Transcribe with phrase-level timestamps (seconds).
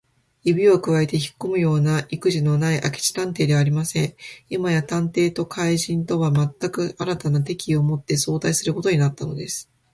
[0.43, 4.15] 指をくわえてひっこむようないくじのない明智探偵ではありません。
[4.49, 9.69] 今や探偵と怪人とは、まったく新たな敵意をもって相対することになったのです。